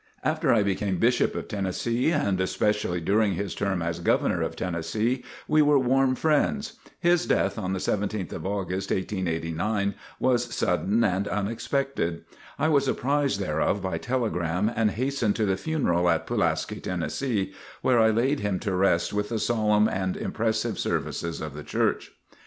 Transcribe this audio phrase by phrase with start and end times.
[0.23, 5.23] After I became Bishop of Tennessee and especially during his term as Governor of Tennessee,
[5.47, 6.73] we were warm friends.
[6.99, 12.23] His death on the 17th of August, 1889, was sudden and unexpected.
[12.57, 17.99] I was apprised thereof by telegram and hastened to the funeral at Pulaski, Tennessee, where
[17.99, 22.11] I laid him to rest with the solemn and impressive services of the Church.